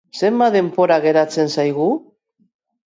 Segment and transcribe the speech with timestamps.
[0.19, 1.89] Zenbat denbora geratzen zaigu?